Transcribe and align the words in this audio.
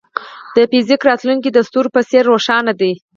د 0.55 0.57
فزیک 0.71 1.01
راتلونکی 1.09 1.49
د 1.51 1.59
ستورو 1.67 1.93
په 1.95 2.01
څېر 2.09 2.23
روښانه 2.31 2.73
دی. 2.81 2.93